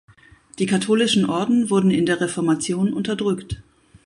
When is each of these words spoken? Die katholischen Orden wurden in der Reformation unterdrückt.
Die 0.57 0.65
katholischen 0.65 1.25
Orden 1.29 1.69
wurden 1.69 1.91
in 1.91 2.07
der 2.07 2.19
Reformation 2.21 2.91
unterdrückt. 2.91 3.61